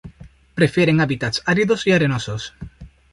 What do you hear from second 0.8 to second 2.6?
hábitats áridos y arenosos.